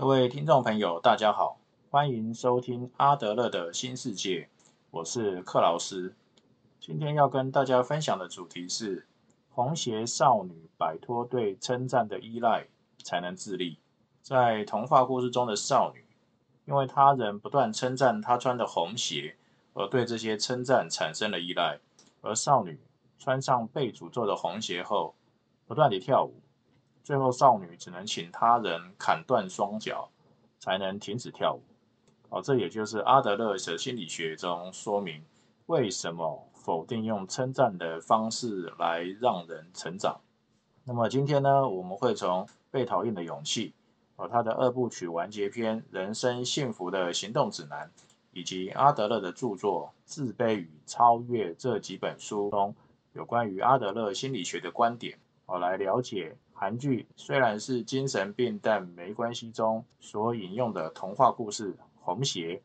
[0.00, 1.58] 各位听众朋友，大家好，
[1.90, 4.48] 欢迎收听阿德勒的新世界，
[4.90, 6.14] 我是克劳斯。
[6.80, 9.06] 今天要跟大家分享的主题是：
[9.50, 12.68] 红鞋少女摆脱对称赞的依赖，
[13.04, 13.78] 才能自立。
[14.22, 16.02] 在童话故事中的少女，
[16.64, 19.36] 因为他人不断称赞她穿的红鞋，
[19.74, 21.78] 而对这些称赞产生了依赖。
[22.22, 22.80] 而少女
[23.18, 25.14] 穿上被诅咒的红鞋后，
[25.66, 26.40] 不断地跳舞。
[27.02, 30.08] 最后，少女只能请他人砍断双脚，
[30.58, 31.62] 才能停止跳舞。
[32.28, 35.24] 哦，这也就是阿德勒的心理学中说明
[35.66, 40.20] 为什么否定用称赞的方式来让人成长。
[40.84, 43.70] 那么今天呢，我们会从《被讨厌的勇气》
[44.22, 47.90] 哦，他的二部曲完结篇《人生幸福的行动指南》，
[48.32, 52.74] 以及阿德勒的著作《自卑与超越》这几本书中
[53.14, 56.36] 有关于阿德勒心理学的观点，哦，来了解。
[56.60, 62.56] 韩剧虽然是精神病，但没关系中所引用的童话故事《红鞋》，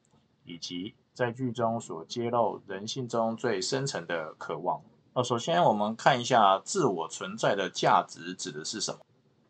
[0.43, 4.81] 以及在剧中所揭露人性中最深层的渴望。
[5.13, 8.99] 呃，首先我们看一下自我存在的价值指的是什么？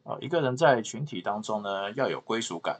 [0.03, 2.79] 呃，一个人在群体当中呢，要有归属感，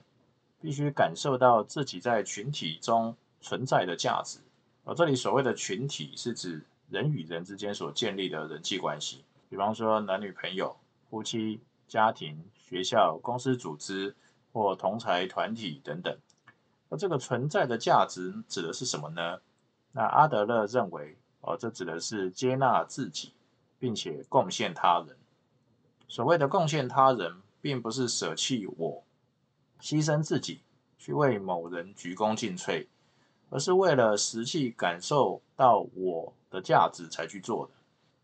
[0.62, 4.38] 必须感受到自己在群体中存在的价值。
[4.84, 10.78] 而这里所谓的群体，是指人与人之间所建立的人际关系，比方说男女朋友。
[11.16, 14.14] 夫妻、家庭、学校、公司组织
[14.52, 16.14] 或同财团体等等，
[16.90, 19.40] 而这个存在的价值指的是什么呢？
[19.94, 23.32] 那阿德勒认为，哦，这指的是接纳自己，
[23.80, 25.16] 并且贡献他人。
[26.10, 29.02] 所谓的贡献他人，并不是舍弃我、
[29.80, 30.64] 牺牲自己
[30.98, 32.88] 去为某人鞠躬尽瘁，
[33.50, 37.72] 而是为了实际感受到我的价值才去做的。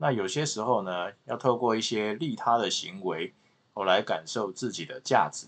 [0.02, 3.36] 那有些时候呢，要透过一些利他的行为，
[3.76, 5.46] 我来感受自己的价值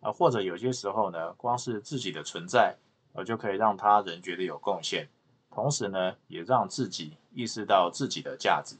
[0.00, 2.76] 啊，或者有些时候呢，光是自己的存在，
[3.12, 5.08] 我就可以让他人觉得有贡献，
[5.54, 8.74] 同时呢，也让自己意识到自己的价值。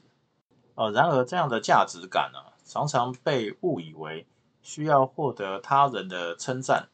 [0.75, 4.27] 呃，然而这样的价值感呢，常常被误以为
[4.61, 6.89] 需要获得他人的称赞，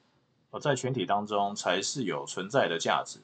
[0.52, 3.22] 我在群体当中才是有存在的价值。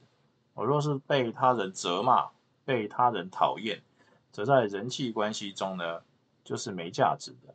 [0.55, 2.29] 我若是被他人责骂，
[2.65, 3.83] 被他人讨厌。
[4.31, 6.01] 则在人际关系中呢，
[6.43, 7.53] 就是没价值的。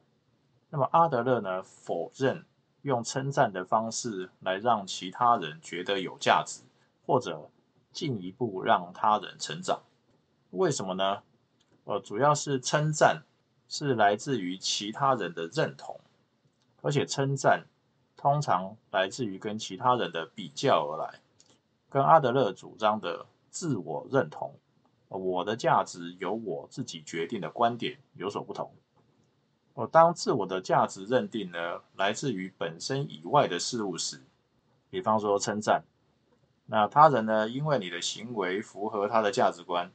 [0.71, 2.45] 那么阿德勒呢，否认
[2.83, 6.63] 用称赞的方式来让其他人觉得有价值，
[7.07, 7.49] 或者
[7.93, 9.83] 进一步让他人成长。
[10.51, 11.23] 为什么呢？
[11.85, 13.23] 呃，主要是称赞
[13.69, 16.01] 是来自于其他人的认同，
[16.83, 17.67] 而且称赞
[18.17, 21.21] 通常来自于跟其他人的比较而来，
[21.89, 24.55] 跟阿德勒主张的自我认同。
[25.17, 28.73] 我的价值由我自己决定的观点有所不同。
[29.75, 34.23] 我当自我的价值认定呢，来自于本身以外的事物时，
[34.89, 35.85] 比方说称赞，
[36.67, 39.91] 那他人呢，因为你的行为符合他的价值观，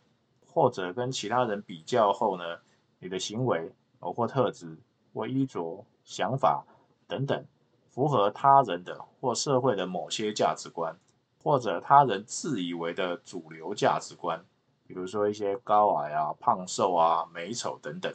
[0.45, 2.59] 或者跟其他人比较后呢，
[2.99, 4.77] 你的行为或特质
[5.13, 6.65] 或衣着、想法
[7.07, 7.45] 等等，
[7.87, 10.97] 符合他人的或社会的某些价值观，
[11.41, 14.43] 或者他人自以为的主流价值观。
[14.89, 18.11] 比如说一些高矮啊、胖瘦啊、美丑等等，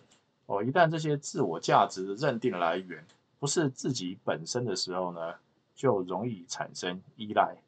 [0.47, 3.07] 哦，一旦这些自我价值的认定来源
[3.39, 5.35] 不是自己本身的时候呢，
[5.77, 7.59] 就容易产生依赖，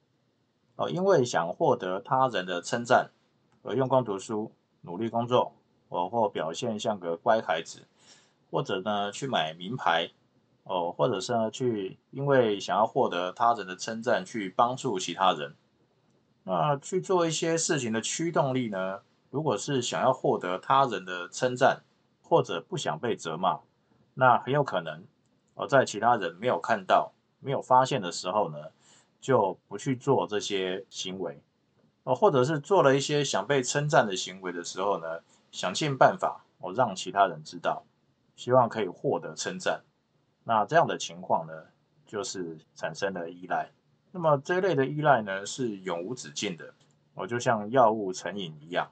[0.74, 3.08] 哦，因为想获得他人的称赞
[3.62, 4.50] 而用功读书、
[4.80, 5.52] 努力工作，
[5.88, 7.86] 哦，或表现像个乖孩子，
[8.50, 10.10] 或者呢去买名牌，
[10.64, 15.54] 哦，或者是呢去因为想要获得他人的称赞去帮助其他人。
[16.48, 19.00] 那去做一些事情的驱动力呢？
[19.30, 21.82] 如果是想要获得他人的称赞，
[22.22, 23.58] 或者不想被责骂，
[24.14, 25.04] 那很有可能，
[25.54, 28.58] 我在其他人没有看到、没有发现的时候呢，
[29.20, 31.42] 就不去做这些行为，
[32.04, 35.20] 哦，或者是做了一些想被称赞的行为的时候呢，
[35.50, 37.82] 想尽办法哦让其他人知道，
[38.36, 39.82] 希望可以获得称赞。
[40.44, 41.52] 那这样的情况呢，
[42.06, 43.72] 就是产生了依赖。
[44.12, 46.72] 那么这类的依赖呢，是永无止境的，
[47.14, 48.90] 我就像药物成瘾一样，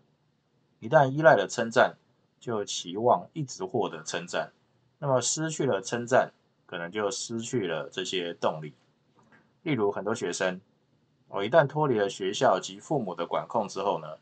[0.81, 1.97] 一旦依赖了称赞，
[2.39, 4.53] 就期望一直获得称赞，
[4.99, 6.33] 那么失去了称赞，
[6.67, 8.75] 可能就失去了这些动力。
[9.63, 10.61] 例如很多学生，
[11.29, 14.19] 我一旦脱离了学校及父母的管控之后呢，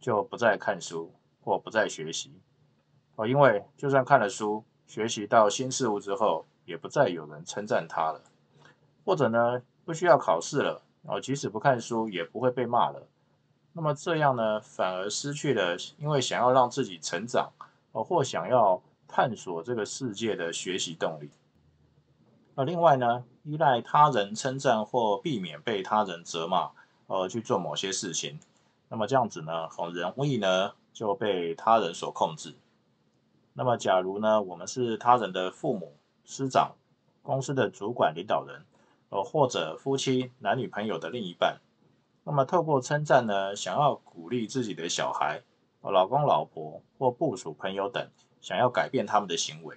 [0.00, 1.12] 就不再看书
[1.44, 2.32] 或不再学习，
[3.14, 8.20] 哦，因为就算看了书，学习到新事物之后，也不再有人称赞他了，
[9.04, 9.62] 或者呢？
[9.90, 13.08] 不需要考试了哦，即使不看书也不会被骂了。
[13.72, 17.50] 那么这样呢，反而失去了因为想要让自己成长
[17.90, 21.28] 哦，或想要探索这个世界的学习动力。
[22.54, 26.70] 而另外呢，依赖他人称赞或避免被他人责骂，
[27.08, 28.38] 而去做某些事情，
[28.88, 32.54] 那么这样子呢，很容易呢就被他人所控制。
[33.54, 36.76] 那么假如呢，我们是他人的父母、师长、
[37.24, 38.64] 公司的主管、领导人，
[39.10, 41.60] 呃，或者夫妻、男女朋友的另一半，
[42.24, 45.42] 那么透过称赞呢，想要鼓励自己的小孩、
[45.82, 48.08] 老公、老婆或部属、朋友等，
[48.40, 49.76] 想要改变他们的行为。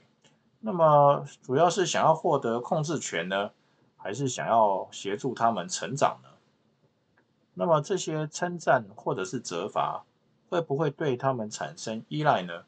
[0.59, 3.51] 那么主要是想要获得控制权呢，
[3.97, 6.29] 还是想要协助他们成长呢？
[7.55, 10.05] 那么这些称赞或者是责罚，
[10.49, 12.65] 会不会对他们产生依赖呢？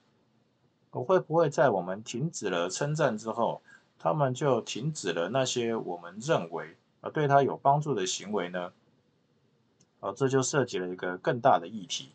[0.92, 3.62] 我会不会在我们停止了称赞之后，
[4.00, 8.72] 他们就停止了那些我们认为啊对他有帮助的行为呢？
[10.00, 12.12] 哦，这就涉及了一个更大的议题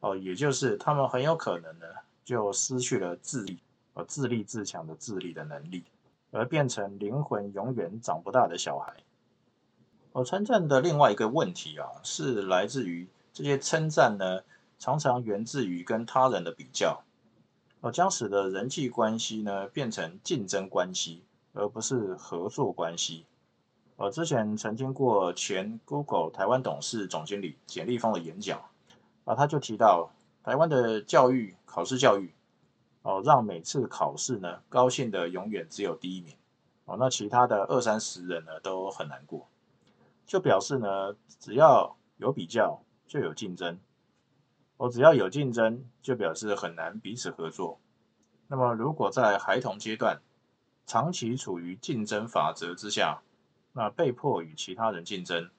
[0.00, 1.86] 哦，也就是他们很有可能呢
[2.24, 3.58] 就失去了自立。
[4.06, 5.82] 自立自强的自立的能力，
[6.30, 8.94] 而变成灵魂永远长不大的小孩。
[10.12, 14.42] 而称赞的另外一个问题啊，是来自于这些称赞呢，
[14.78, 17.02] 常常源自于跟他人的比较，
[17.80, 23.26] 哦将使得人际关系呢变成竞争关系，而不是合作关系。
[23.96, 28.60] 我之前曾听过前 Google 台湾董事总经理简立峰的演讲，
[29.24, 30.10] 啊，他就提到
[30.42, 32.32] 台湾的教育考试教育。
[33.02, 36.34] 哦，让每次考试呢高兴的永远只有第一名，
[36.84, 39.48] 哦，那其他的二三十人呢都很难过，
[40.26, 43.78] 就表示呢只要有比较就有竞争，
[44.78, 47.78] 哦，只要有竞争就表示很难彼此合作。
[48.46, 50.22] 那么如果在孩童阶段
[50.86, 53.20] 长期处于竞争法则之下，
[53.72, 55.50] 那被迫与其他人竞争，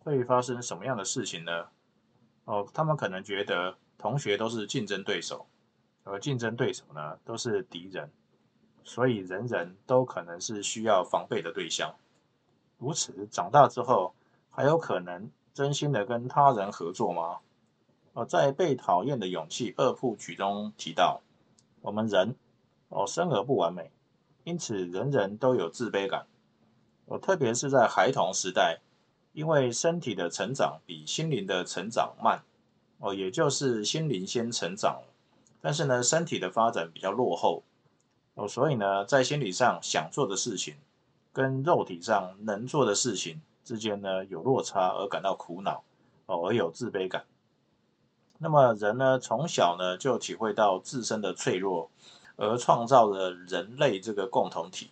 [0.00, 1.68] 会发生什么样的事情呢？
[2.44, 5.46] 哦，他们可能觉得同学都是竞争对手。
[6.02, 8.10] 而竞争对手呢，都是敌人，
[8.84, 11.94] 所以人人都可能是需要防备的对象。
[12.76, 14.14] 如此，长大之后
[14.50, 17.38] 还有可能真心的跟他人合作吗？
[18.14, 21.20] 哦，在《被讨厌的勇气》二部曲中提到，
[21.82, 22.36] 我们人
[22.88, 23.90] 哦生而不完美，
[24.44, 26.24] 因此人人都有自卑感。
[27.06, 28.78] 哦，特别是在孩童时代，
[29.32, 32.44] 因为身体的成长比心灵的成长慢，
[32.98, 35.02] 哦，也就是心灵先成长。
[35.60, 37.64] 但是呢，身体的发展比较落后
[38.34, 40.76] 哦，所以呢，在心理上想做的事情
[41.32, 45.82] 跟肉体上能做的事情之间呢有落差，而感到苦恼
[46.26, 47.24] 哦，而有自卑感。
[48.44, 51.90] 那么人呢，从小呢就体会到自身的脆弱，
[52.36, 54.90] 而创造了人类这个共同体。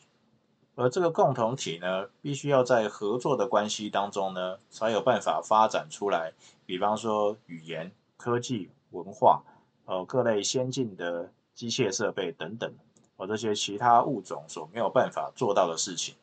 [0.74, 6.32] 而这个共同体呢，必须要在合作的关系当中呢，才有办法发展出来。
[6.64, 9.42] 比方说语言、科技、文化。
[9.84, 12.72] 呃，各类先进的机械设备等等，
[13.16, 16.14] 和这些其他物种所没有办法做到的事情。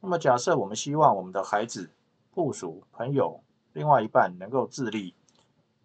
[0.00, 1.90] 那么，假设我们希望我们的孩子、
[2.32, 3.38] 部属、朋友、
[3.74, 5.14] 另外一半能够自立，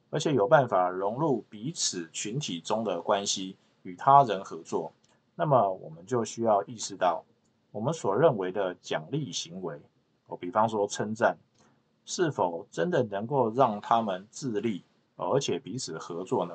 [0.09, 4.92] 而且有办法融入彼此群体中的关系，与他人合作，
[5.36, 7.24] 那么我们就需要意识到，
[7.71, 9.80] 我们所认为的奖励行为，
[10.27, 11.38] 哦，比方说称赞，
[12.06, 14.83] 是否真的能够让他们自立，
[15.15, 16.54] 而且彼此合作呢？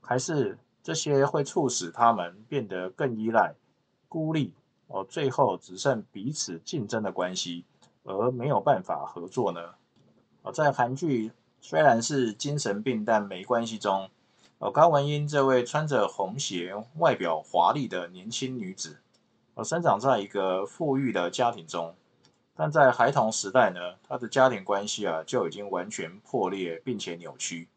[0.00, 3.54] 还是这些会促使他们变得更依赖、
[4.08, 4.52] 孤立，
[4.88, 7.64] 哦，最后只剩彼此竞争的关系，
[8.02, 9.60] 而没有办法合作呢？
[10.42, 11.30] 哦，在韩剧
[11.64, 14.10] 虽然是精神病但没关系中，
[14.58, 18.98] 哦，高文英这位穿着红鞋、外表华丽的年轻女子，
[19.54, 21.94] 哦，生长在一个富裕的家庭中，
[22.56, 27.68] 但在孩童时代呢，她的家庭关系啊就已经完全破裂并且扭曲。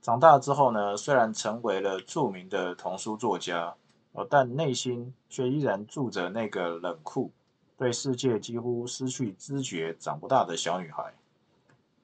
[0.00, 3.74] 长大之后呢，虽然成为了著名的童书作家，
[4.12, 7.30] 哦，但内心却依然住着那个冷酷、
[7.76, 11.12] 对世界几乎失去知觉、长不大的小女孩。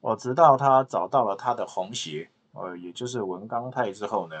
[0.05, 4.35] 哦，直到他找到了他的红鞋，呃，也就是文刚泰之后呢，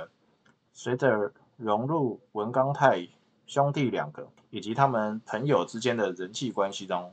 [0.73, 3.07] 随着融入文刚泰
[3.47, 7.11] 兄弟两个以及他们朋友之间的人际关系中，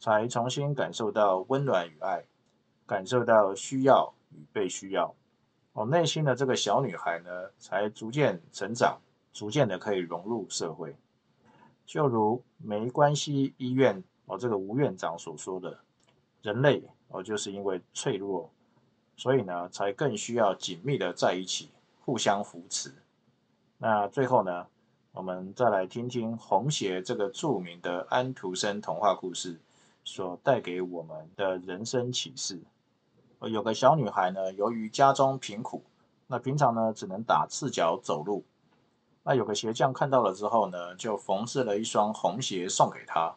[0.00, 2.24] 才重新感受到温暖与爱，
[2.86, 5.14] 感受到需要与被需要。
[5.74, 8.98] 哦，内心的这个小女孩呢，才逐渐成长，
[9.32, 10.96] 逐渐的可以融入社会。
[11.86, 15.78] 就如没关系医院哦，这个吴院长所说的，
[16.42, 18.50] 人类哦，就是因为脆弱，
[19.16, 21.70] 所以呢，才更需要紧密的在一起，
[22.04, 22.92] 互相扶持。
[23.78, 24.66] 那最后呢，
[25.12, 29.58] 我们再来听听红鞋这个著名的安徒生童话故事
[30.04, 32.60] 所带给我们的人生启示。
[33.40, 35.82] 有个小女孩呢，由于家中贫苦，
[36.26, 38.44] 那平常呢只能打赤脚走路。
[39.22, 43.34] 那有个鞋匠看到了之后呢，就缝制了一双红鞋送给她。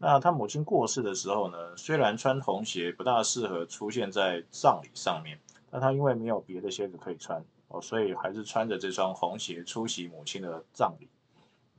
[0.00, 5.40] 那他母亲过世的时候呢，虽然穿红鞋不大适合出现在葬礼上面，
[5.70, 11.08] 但他因为没有别的鞋子可以穿哦，所以还是穿着这双红鞋出席母亲的葬礼。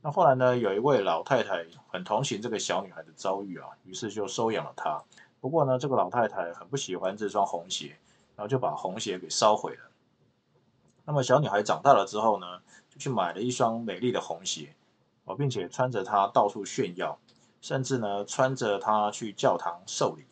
[0.02, 5.02] 那后来呢，有一位老太太很同情这个小女孩的遭遇啊，于是就收养了她。
[5.40, 7.98] 不过呢，这个老太太很不喜欢这双红鞋，
[8.36, 9.92] 然后就把红鞋给烧毁了。
[11.06, 12.46] 那么小女孩长大了之后呢，
[12.90, 14.76] 就去买了一双美丽的红鞋
[15.24, 17.18] 哦，并且穿着它到处炫耀。
[17.62, 20.26] 甚至呢，穿着它去教堂受礼。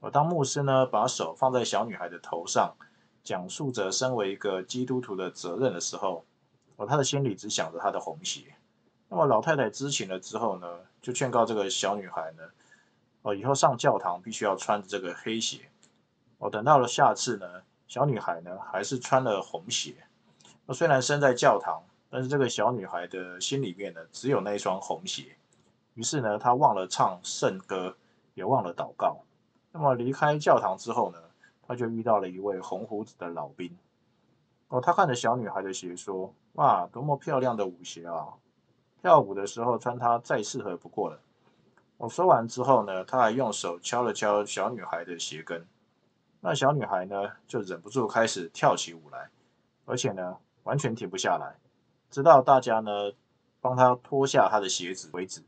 [0.00, 2.74] 而当牧师呢，把手放在小女孩的头上，
[3.22, 6.24] 讲述着身为一个基督徒的责任的时候，
[6.76, 8.54] 哦，他的心里只想着他的红鞋。
[9.08, 10.66] 那么老太太知情了之后呢，
[11.00, 12.42] 就劝告这个小女孩呢，
[13.22, 15.70] 哦，以后上教堂必须要穿着这个黑鞋。
[16.38, 19.94] 哦，等到了下次呢，小女孩呢，还是穿了红鞋。
[20.66, 25.36] 那虽然身在教堂，但是这个小女孩的心里面呢，只有那一双红鞋。
[25.94, 27.96] 于是呢，他忘了唱圣歌，
[28.34, 29.18] 也忘了祷告。
[29.72, 31.18] 那么离开教堂之后呢，
[31.66, 33.76] 他就遇到了一位红胡子的老兵。
[34.68, 38.34] 哦，他看着小女孩的鞋，说：“哇，多么漂亮的舞鞋啊！
[39.00, 41.20] 跳舞的时候穿它再适合不过了。”
[41.96, 45.64] 我说完之后呢，他还用手敲了敲小女孩的鞋跟。
[46.40, 49.30] 那小女孩呢，就忍不住开始跳起舞来，
[49.84, 51.56] 而且呢，完全停不下来，
[52.10, 53.12] 直到大家呢
[53.60, 55.42] 帮她脱下她的鞋子为止。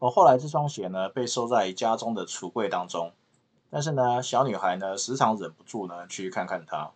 [0.00, 3.12] 而后来这双鞋呢被收在家中的橱柜当中，
[3.68, 6.92] 但是呢小女孩呢时常忍不住呢去看看它。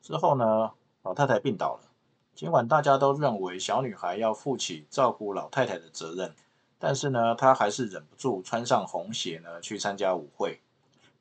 [0.00, 0.70] 之后呢
[1.02, 1.80] 老太太病倒了，
[2.34, 6.34] 尽管大家都认为小女孩要负起照顾老太太的责任，
[6.78, 10.60] 但是呢她还是忍不住穿上红鞋呢去参加舞会。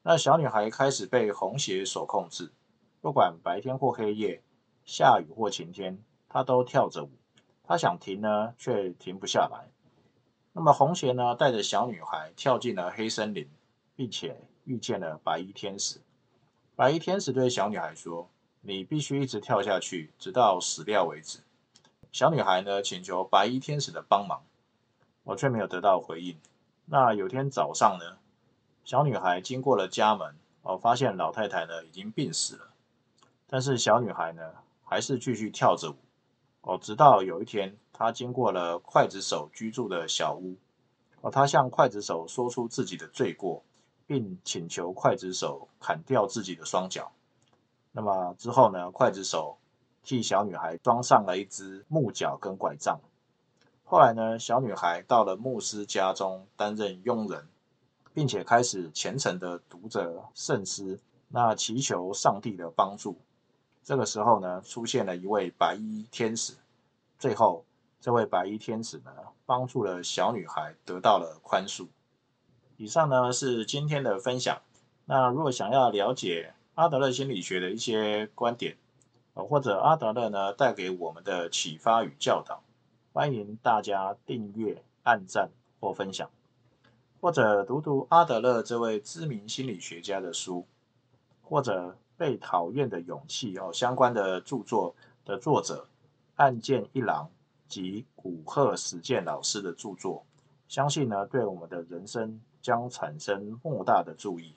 [0.03, 2.51] 那小女孩开始被红鞋所控制，
[3.01, 4.41] 不管白天或黑夜，
[4.85, 7.09] 下雨或晴天，她都跳着舞。
[7.63, 9.74] 她想停呢却停不下来。
[10.57, 13.45] 那么红鞋呢，带着小女孩跳进了黑森林，
[13.93, 15.99] 并且遇见了白衣天使。
[16.77, 18.29] 白衣天使对小女孩说
[18.63, 21.39] ：“你必须一直跳下去，直到死掉为止。”
[22.13, 24.43] 小女孩呢，请求白衣天使的帮忙，
[25.25, 26.39] 我却没有得到回应。
[26.85, 28.17] 那有天早上呢，
[28.85, 32.69] 小女孩经过了家门，哦，发现老太太呢已经病死了。
[33.45, 34.53] 但是小女孩呢，
[34.85, 35.95] 还是继续跳着舞。
[36.61, 40.57] 哦，直到有一天，他经过了刽子手居住的小屋，
[41.21, 43.63] 哦，他向刽子手说出自己的罪过，
[44.05, 47.13] 并请求刽子手砍掉自己的双脚。
[47.93, 49.57] 那么之后呢，刽子手
[50.03, 52.99] 替小女孩装上了一只木脚跟拐杖。
[53.85, 57.47] 后来呢，小女孩到了牧师家中担任佣人，
[58.13, 60.99] 并且开始虔诚的读着圣诗，
[61.29, 63.15] 那祈求上帝的帮助。
[63.83, 66.55] 这个时候呢，出现了一位白衣天使。
[67.17, 67.64] 最后，
[68.05, 69.11] 这位白衣天使呢，
[69.47, 71.87] 帮助了小女孩得到了宽恕。
[72.77, 74.61] 以上呢是今天的分享。
[75.05, 78.77] 那如果想要了解阿德勒心理学的一些观点，
[79.33, 82.61] 呃，或者阿德勒呢带给我们的启发与教导，
[83.11, 86.29] 欢迎大家订阅、按赞或分享，
[87.19, 90.67] 或者读读阿德勒这位知名心理学家的书，
[91.41, 91.97] 或者。
[92.17, 94.95] 被讨厌的勇气哦，相关的著作
[95.25, 95.85] 的作者
[96.35, 97.29] 岸见一郎
[97.67, 100.25] 及古贺史健老师的著作，
[100.67, 104.53] 相信呢对我们的人生将产生莫大的注意。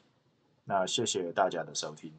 [0.64, 2.12] 那谢谢大家的收听。